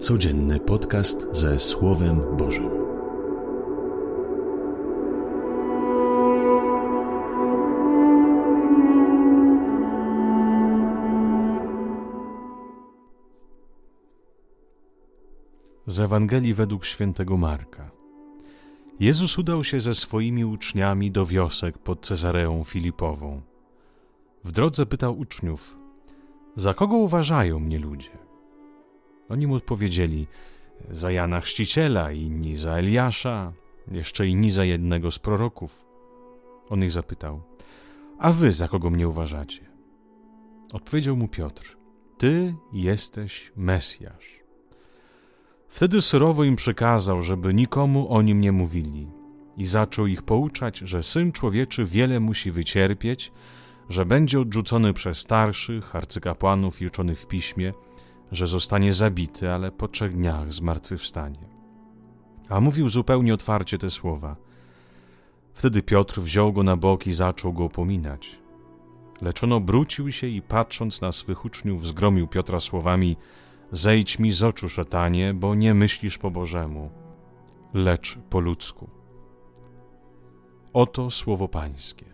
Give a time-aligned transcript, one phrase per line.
[0.00, 2.70] Codzienny podcast ze Słowem Bożym.
[15.86, 17.90] Z Ewangelii według świętego Marka.
[19.00, 23.40] Jezus udał się ze swoimi uczniami do wiosek pod Cezareą Filipową.
[24.44, 25.76] W drodze pytał uczniów:
[26.56, 28.29] Za kogo uważają mnie ludzie?
[29.30, 30.26] Oni mu odpowiedzieli:
[30.90, 33.52] Za Jana Chrzciciela, inni za Eliasza,
[33.90, 35.84] jeszcze inni za jednego z proroków.
[36.68, 37.42] On ich zapytał:
[38.18, 39.66] A wy za kogo mnie uważacie?
[40.72, 41.76] Odpowiedział mu Piotr:
[42.18, 44.40] Ty jesteś Mesjasz.
[45.68, 49.08] Wtedy surowo im przekazał, żeby nikomu o nim nie mówili,
[49.56, 53.32] i zaczął ich pouczać, że syn człowieczy wiele musi wycierpieć,
[53.88, 57.72] że będzie odrzucony przez starszych, arcykapłanów i uczonych w piśmie,
[58.32, 61.48] że zostanie zabity, ale po trzech dniach zmartwychwstanie.
[62.48, 64.36] A mówił zupełnie otwarcie te słowa.
[65.54, 68.38] Wtedy Piotr wziął go na bok i zaczął go upominać.
[69.22, 73.16] Lecz on obrócił się i patrząc na swych uczniów, zgromił Piotra słowami:
[73.72, 76.90] Zejdź mi z oczu, szatanie, bo nie myślisz po Bożemu,
[77.74, 78.90] lecz po ludzku.
[80.72, 82.06] Oto słowo Pańskie.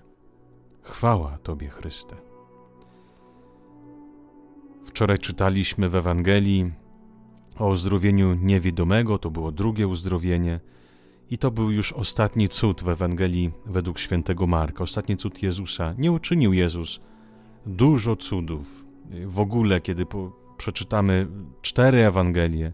[0.82, 2.35] Chwała Tobie, Chryste.
[4.86, 6.72] Wczoraj czytaliśmy w Ewangelii
[7.58, 10.60] o uzdrowieniu niewidomego, to było drugie uzdrowienie,
[11.30, 15.94] i to był już ostatni cud w Ewangelii według świętego Marka, ostatni cud Jezusa.
[15.98, 17.00] Nie uczynił Jezus
[17.66, 18.84] dużo cudów.
[19.26, 21.26] W ogóle, kiedy po, przeczytamy
[21.62, 22.72] cztery Ewangelie,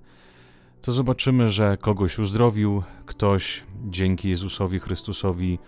[0.83, 5.59] to zobaczymy, że kogoś uzdrowił, ktoś dzięki Jezusowi Chrystusowi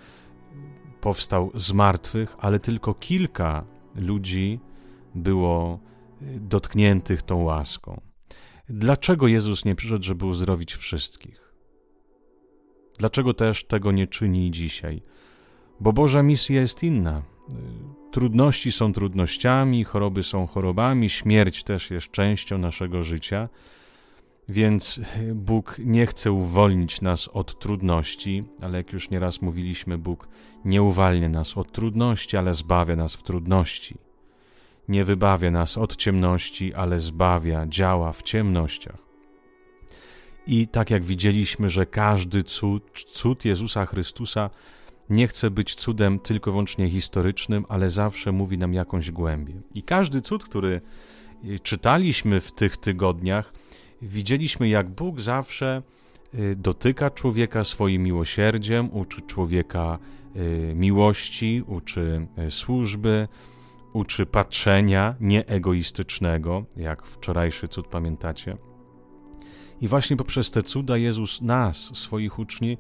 [1.01, 3.65] powstał z martwych, ale tylko kilka
[3.95, 4.61] ludzi
[5.15, 5.79] było
[6.21, 8.01] dotkniętych tą łaską.
[8.69, 11.55] Dlaczego Jezus nie przyszedł, żeby uzdrowić wszystkich?
[12.99, 15.03] Dlaczego też tego nie czyni dzisiaj?
[15.81, 17.23] Bo Boża misja jest inna.
[18.11, 23.49] Trudności są trudnościami, choroby są chorobami, śmierć też jest częścią naszego życia.
[24.49, 25.01] Więc
[25.35, 30.29] Bóg nie chce uwolnić nas od trudności, ale jak już nieraz mówiliśmy, Bóg
[30.65, 34.04] nie uwalnia nas od trudności, ale zbawia nas w trudności
[34.89, 39.05] nie wybawia nas od ciemności, ale zbawia, działa w ciemnościach.
[40.47, 44.51] I tak jak widzieliśmy, że każdy cud, cud Jezusa Chrystusa
[45.11, 49.55] nie chce być cudem tylko wyłącznie historycznym, ale zawsze mówi nam jakąś głębię.
[49.75, 50.81] I każdy cud, który
[51.45, 53.53] y, czytaliśmy w tych tygodniach,
[54.03, 55.83] widzieliśmy, jak Bóg zawsze
[56.35, 59.99] y, dotyka człowieka swoim miłosierdziem, uczy człowieka
[60.37, 63.29] y, miłości, uczy służby,
[63.95, 68.57] uczy patrzenia nieegoistycznego, jak wczorajszy cud pamiętacie.
[69.81, 72.79] I właśnie poprzez te cuda Jezus nas, swoich uczniów,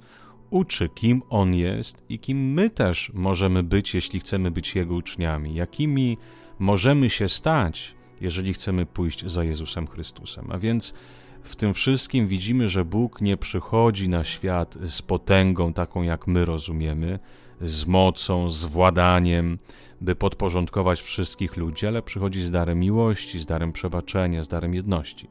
[0.50, 5.54] uczy, kim On jest i kim my też możemy być, jeśli chcemy być Jego uczniami,
[5.54, 6.19] jakimi
[6.58, 10.52] możemy się stać, jeżeli chcemy pójść za Jezusem Chrystusem.
[10.52, 10.94] A więc
[11.42, 16.44] w tym wszystkim widzimy, że Bóg nie przychodzi na świat z potęgą taką, jak my
[16.44, 17.19] rozumiemy,
[17.60, 19.59] z mocą, z władaniem,
[20.00, 25.26] by podporządkować wszystkich ludzi, ale przychodzi z darem miłości, z darem przebaczenia, z darem jedności.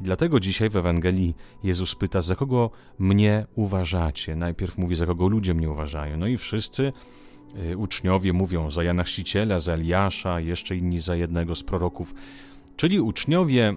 [0.00, 1.34] I dlatego dzisiaj w Ewangelii
[1.64, 4.36] Jezus pyta, za kogo mnie uważacie?
[4.36, 6.16] Najpierw mówi, za kogo ludzie mnie uważają.
[6.16, 6.92] No i wszyscy
[7.70, 12.14] y, uczniowie mówią za Jana Chrzciciela, za Eliasza, jeszcze inni za jednego z proroków.
[12.76, 13.76] Czyli uczniowie y,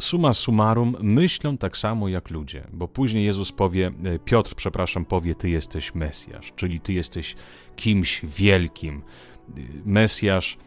[0.00, 5.34] summa summarum myślą tak samo jak ludzie, bo później Jezus powie, e, Piotr, przepraszam, powie,
[5.34, 7.36] ty jesteś Mesjasz, czyli ty jesteś
[7.76, 9.02] kimś wielkim.
[9.48, 10.58] E, Mesjasz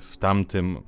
[0.00, 0.78] w tamtym,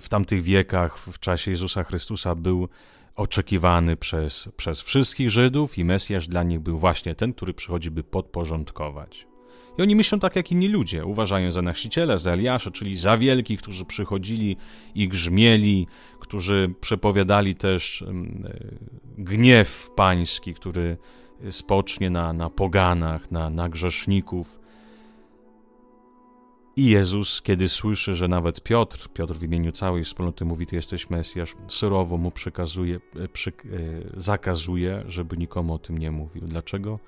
[0.00, 2.68] w tamtych wiekach, w czasie Jezusa Chrystusa był
[3.16, 8.02] oczekiwany przez, przez wszystkich Żydów i Mesjasz dla nich był właśnie ten, który przychodzi, by
[8.02, 9.29] podporządkować.
[9.78, 13.62] I oni myślą tak jak inni ludzie, uważają za nasiciela, za Eliasza, czyli za wielkich,
[13.62, 14.56] którzy przychodzili
[14.94, 15.86] i grzmieli,
[16.20, 18.12] którzy przepowiadali też e,
[19.18, 20.96] gniew pański, który
[21.50, 24.60] spocznie na, na poganach, na, na grzeszników.
[26.76, 31.10] I Jezus, kiedy słyszy, że nawet Piotr, Piotr w imieniu całej wspólnoty mówi, ty jesteś
[31.10, 33.52] Mesjasz, surowo mu przekazuje, e, przy, e,
[34.16, 36.42] zakazuje, żeby nikomu o tym nie mówił.
[36.46, 36.98] Dlaczego?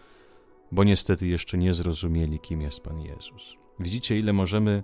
[0.73, 3.57] Bo niestety jeszcze nie zrozumieli, kim jest Pan Jezus.
[3.81, 4.83] Widzicie, ile możemy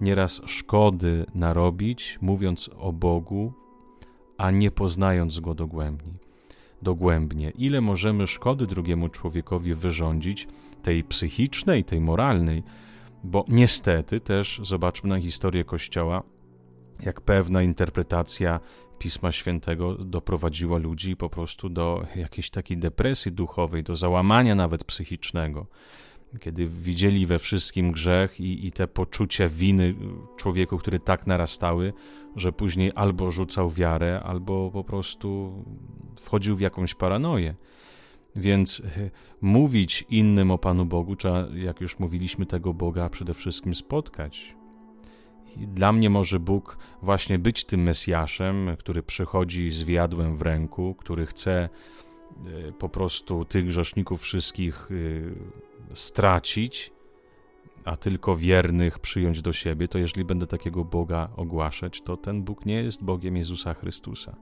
[0.00, 3.52] nieraz szkody narobić, mówiąc o Bogu,
[4.38, 6.12] a nie poznając Go dogłębnie.
[6.82, 7.50] dogłębnie.
[7.50, 10.48] Ile możemy szkody drugiemu człowiekowi wyrządzić,
[10.82, 12.62] tej psychicznej, tej moralnej,
[13.24, 16.22] bo niestety też, zobaczmy na historię Kościoła,
[17.02, 18.60] jak pewna interpretacja
[18.98, 25.66] Pisma Świętego doprowadziła ludzi po prostu do jakiejś takiej depresji duchowej, do załamania nawet psychicznego.
[26.40, 29.94] Kiedy widzieli we wszystkim grzech i, i te poczucia winy
[30.36, 31.92] człowieku, które tak narastały,
[32.36, 35.52] że później albo rzucał wiarę, albo po prostu
[36.16, 37.54] wchodził w jakąś paranoję.
[38.36, 39.10] Więc e,
[39.40, 44.56] mówić innym o Panu Bogu, trzeba, jak już mówiliśmy, tego Boga przede wszystkim spotkać.
[45.56, 51.26] Dla mnie może Bóg właśnie być tym Mesjaszem, który przychodzi z wiadłem w ręku, który
[51.26, 54.88] chce e, po prostu tych grzeszników wszystkich
[55.90, 56.92] e, stracić,
[57.84, 62.66] a tylko wiernych przyjąć do siebie, to jeżeli będę takiego Boga ogłaszać, to ten Bóg
[62.66, 64.36] nie jest Bogiem Jezusa Chrystusa.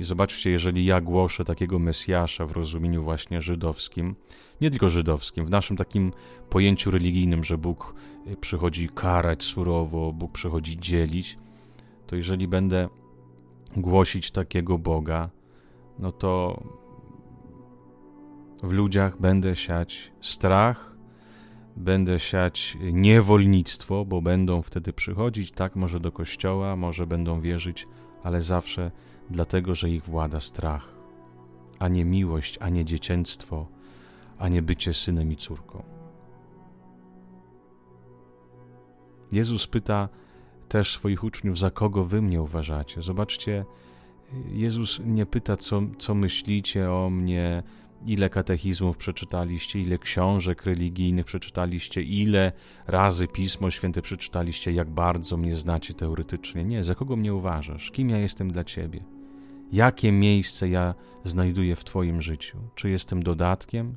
[0.00, 4.14] I zobaczcie, jeżeli ja głoszę takiego Mesjasza w rozumieniu właśnie żydowskim,
[4.60, 6.12] nie tylko żydowskim, w naszym takim
[6.50, 7.94] pojęciu religijnym, że Bóg
[8.26, 11.38] y, przychodzi karać surowo, Bóg przychodzi dzielić,
[12.06, 12.88] to jeżeli będę
[13.76, 15.30] głosić takiego Boga,
[15.98, 16.62] no to
[18.62, 20.96] w ludziach będę siać strach,
[21.76, 27.86] będę siać niewolnictwo, bo będą wtedy przychodzić, tak, może do kościoła, może będą wierzyć,
[28.22, 28.90] ale zawsze
[29.30, 30.94] dlatego że ich włada strach,
[31.78, 33.66] a nie miłość, a nie dziecięctwo,
[34.38, 35.82] a nie bycie synem i córką.
[39.32, 40.08] Jezus pyta
[40.68, 43.02] też swoich uczniów, za kogo wy mnie uważacie.
[43.02, 43.64] Zobaczcie,
[44.52, 47.62] Jezus nie pyta, co, co myślicie o mnie,
[48.06, 52.52] ile katechizmów przeczytaliście, ile książek religijnych przeczytaliście, ile
[52.86, 56.64] razy Pismo Święte przeczytaliście, jak bardzo mnie znacie teoretycznie.
[56.64, 57.90] Nie, za kogo mnie uważasz?
[57.90, 59.04] Kim ja jestem dla ciebie?
[59.72, 60.94] Jakie miejsce ja
[61.24, 62.58] znajduję w Twoim życiu?
[62.74, 63.96] Czy jestem dodatkiem?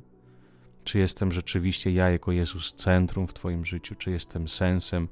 [0.84, 3.94] Czy jestem rzeczywiście ja jako Jezus centrum w Twoim życiu?
[3.94, 5.08] Czy jestem sensem?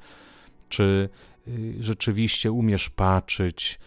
[0.68, 1.08] Czy
[1.48, 3.78] y, rzeczywiście umiesz patrzeć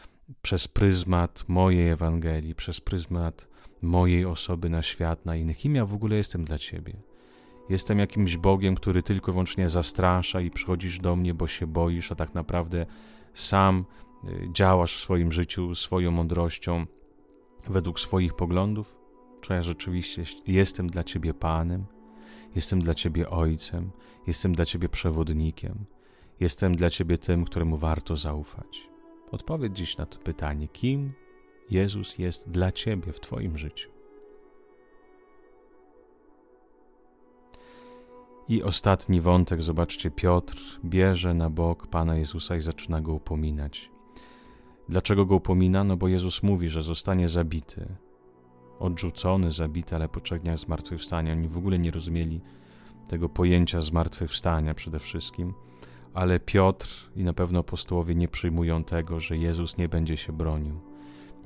[0.41, 3.47] przez pryzmat mojej Ewangelii, przez pryzmat
[3.81, 5.57] mojej osoby na świat, na innych?
[5.57, 6.93] Kim ja w ogóle jestem dla Ciebie?
[7.69, 12.11] Jestem jakimś Bogiem, który tylko i wyłącznie zastrasza i przychodzisz do mnie, bo się boisz,
[12.11, 12.85] a tak naprawdę
[13.33, 13.85] sam
[14.25, 16.85] Y, działasz w swoim życiu swoją mądrością
[17.67, 18.95] według swoich poglądów?
[19.41, 21.85] Czy ja rzeczywiście jestem dla Ciebie Panem?
[22.55, 23.91] Jestem dla Ciebie Ojcem?
[24.27, 25.85] Jestem dla Ciebie przewodnikiem?
[26.39, 28.89] Jestem dla Ciebie tym, któremu warto zaufać?
[29.31, 31.13] Odpowiedz dziś na to pytanie: kim
[31.69, 33.89] Jezus jest dla Ciebie w Twoim życiu?
[38.49, 43.91] I ostatni wątek, zobaczcie, Piotr bierze na bok Pana Jezusa i zaczyna go upominać.
[44.89, 45.83] Dlaczego go upomina?
[45.83, 47.87] No bo Jezus mówi, że zostanie zabity,
[48.79, 51.31] odrzucony, zabity, ale po trzech dniach zmartwychwstania.
[51.31, 52.41] Oni w ogóle nie rozumieli
[53.07, 55.53] tego pojęcia zmartwychwstania przede wszystkim,
[56.13, 60.86] ale Piotr i na pewno apostołowie nie przyjmują tego, że Jezus nie będzie się bronił.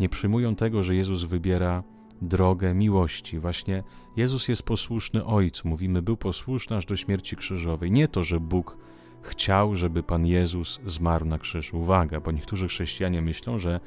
[0.01, 1.83] Nie przyjmują tego, że Jezus wybiera
[2.21, 3.39] drogę miłości.
[3.39, 3.83] Właśnie
[4.17, 5.67] Jezus jest posłuszny Ojcu.
[5.67, 7.91] Mówimy, był posłuszny aż do śmierci krzyżowej.
[7.91, 8.77] Nie to, że Bóg
[9.21, 11.77] chciał, żeby Pan Jezus zmarł na krzyżu.
[11.77, 13.79] Uwaga, bo niektórzy chrześcijanie myślą, że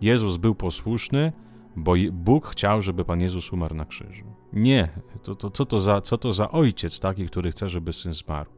[0.00, 1.32] Jezus był posłuszny,
[1.76, 4.24] bo Bóg chciał, żeby Pan Jezus umarł na krzyżu.
[4.52, 4.88] Nie,
[5.22, 8.50] to, to, co, to za, co to za ojciec taki, który chce, żeby syn zmarł?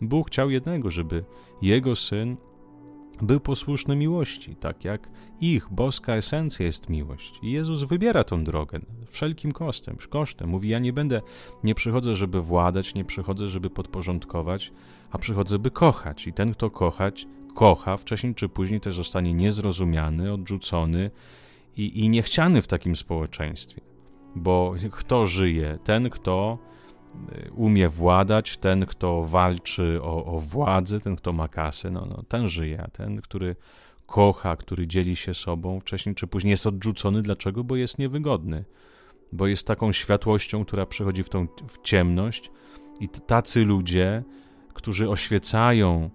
[0.00, 1.24] Bóg chciał jednego, żeby
[1.62, 2.36] jego syn
[3.22, 5.08] był posłuszny miłości, tak jak
[5.40, 7.38] ich boska esencja jest miłość.
[7.42, 10.48] I Jezus wybiera tą drogę wszelkim kosztem, kosztem.
[10.48, 11.22] Mówi: Ja nie będę,
[11.64, 14.72] nie przychodzę, żeby władać, nie przychodzę, żeby podporządkować,
[15.10, 16.26] a przychodzę, by kochać.
[16.26, 21.10] I ten, kto kochać, kocha, wcześniej czy później też zostanie niezrozumiany, odrzucony
[21.76, 23.80] i, i niechciany w takim społeczeństwie.
[24.36, 25.78] Bo kto żyje?
[25.84, 26.58] Ten, kto
[27.56, 32.48] umie władać, ten, kto walczy o, o władzę, ten, kto ma kasę, no, no, ten
[32.48, 33.56] żyje, a ten, który
[34.06, 37.22] kocha, który dzieli się sobą, wcześniej czy później jest odrzucony.
[37.22, 37.64] Dlaczego?
[37.64, 38.64] Bo jest niewygodny,
[39.32, 42.50] bo jest taką światłością, która przychodzi w tą w ciemność
[43.00, 44.22] i tacy ludzie
[44.76, 46.10] którzy oświecają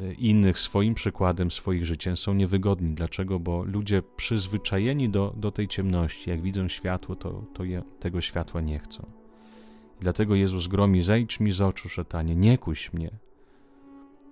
[0.00, 2.94] e, innych swoim przykładem, swoich życiem, są niewygodni.
[2.94, 3.38] Dlaczego?
[3.38, 8.60] Bo ludzie przyzwyczajeni do, do tej ciemności, jak widzą światło, to, to je, tego światła
[8.60, 9.17] nie chcą.
[9.98, 13.10] I dlatego Jezus gromi, zejdź mi z oczu, szatanie, nie kuś mnie.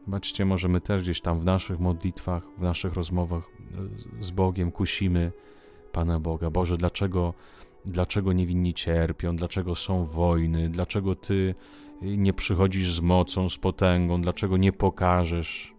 [0.04, 3.44] Zobaczcie, może my też gdzieś tam w naszych modlitwach, w naszych rozmowach
[4.20, 5.32] e, z Bogiem kusimy
[5.92, 6.50] Pana Boga.
[6.50, 7.34] Boże, dlaczego,
[7.84, 11.54] dlaczego niewinni cierpią, dlaczego są wojny, dlaczego Ty
[12.02, 15.74] nie przychodzisz z mocą, z potęgą, dlaczego nie pokażesz,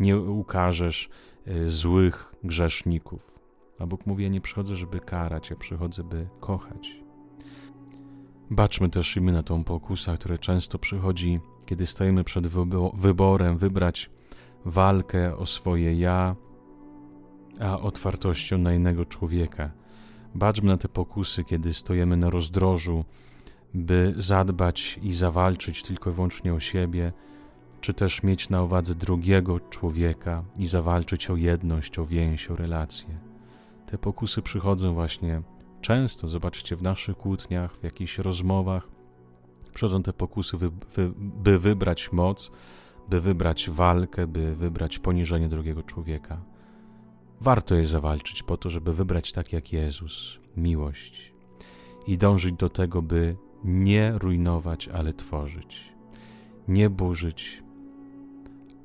[0.00, 1.08] nie ukażesz
[1.46, 3.32] e, złych grzeszników.
[3.78, 7.01] A Bóg mówi: Ja nie przychodzę, żeby karać, ja przychodzę, by kochać.
[8.52, 12.46] Baczmy też i my na tą pokusę, która często przychodzi, kiedy stajemy przed
[12.94, 14.10] wyborem wybrać
[14.64, 16.36] walkę o swoje ja,
[17.60, 19.70] a otwartością na innego człowieka.
[20.34, 23.04] Baczmy na te pokusy, kiedy stojemy na rozdrożu,
[23.74, 27.12] by zadbać i zawalczyć tylko i wyłącznie o siebie,
[27.80, 33.18] czy też mieć na uwadze drugiego człowieka i zawalczyć o jedność, o więź, o relacje.
[33.86, 35.42] Te pokusy przychodzą właśnie
[35.82, 38.88] często, zobaczcie, w naszych kłótniach, w jakichś rozmowach.
[39.74, 40.70] Przychodzą te pokusy, by,
[41.16, 42.50] by, wybrać moc,
[43.08, 46.42] by wybrać walkę, by wybrać poniżenie drugiego człowieka.
[47.40, 51.32] Warto jest zawalczyć po to, żeby wybrać tak jak Jezus miłość
[52.06, 55.92] i dążyć do tego, by nie rujnować, ale tworzyć,
[56.68, 57.62] nie burzyć,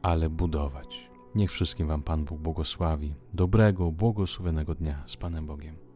[0.01, 1.09] ale budować.
[1.35, 3.13] Niech wszystkim Wam Pan Bóg błogosławi.
[3.33, 5.86] Dobrego, błogosławionego dnia z Panem Bogiem.